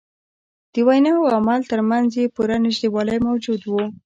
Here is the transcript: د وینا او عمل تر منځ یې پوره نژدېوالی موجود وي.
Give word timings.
د 0.73 0.75
وینا 0.87 1.11
او 1.19 1.25
عمل 1.35 1.61
تر 1.71 1.79
منځ 1.89 2.09
یې 2.19 2.33
پوره 2.35 2.57
نژدېوالی 2.65 3.17
موجود 3.27 3.61
وي. 3.71 3.85